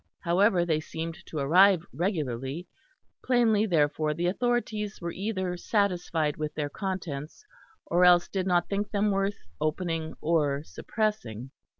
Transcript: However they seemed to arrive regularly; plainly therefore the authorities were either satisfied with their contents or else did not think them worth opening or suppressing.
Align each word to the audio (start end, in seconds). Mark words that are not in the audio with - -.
However 0.21 0.65
they 0.65 0.79
seemed 0.79 1.23
to 1.27 1.37
arrive 1.37 1.85
regularly; 1.93 2.67
plainly 3.23 3.67
therefore 3.67 4.15
the 4.15 4.25
authorities 4.25 4.99
were 4.99 5.11
either 5.11 5.55
satisfied 5.57 6.37
with 6.37 6.55
their 6.55 6.69
contents 6.71 7.45
or 7.85 8.03
else 8.03 8.27
did 8.27 8.47
not 8.47 8.67
think 8.67 8.89
them 8.89 9.11
worth 9.11 9.37
opening 9.61 10.15
or 10.19 10.63
suppressing. 10.63 11.51